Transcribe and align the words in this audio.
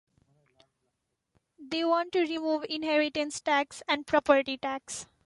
They 1.59 1.83
want 1.85 2.11
to 2.13 2.21
remove 2.21 2.65
inheritance 2.67 3.39
tax 3.39 3.83
and 3.87 4.07
property 4.07 4.57
tax. 4.57 5.05